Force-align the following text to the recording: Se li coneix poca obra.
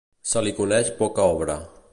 Se 0.29 0.41
li 0.47 0.53
coneix 0.61 0.89
poca 1.03 1.31
obra. 1.37 1.63